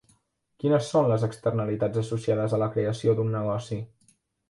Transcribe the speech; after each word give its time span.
Quines 0.63 0.87
són 0.93 1.09
les 1.11 1.27
externalitats 1.27 2.01
associades 2.03 2.59
a 2.59 2.63
la 2.65 2.73
creació 2.79 3.19
d'un 3.21 3.33
negoci? 3.39 3.83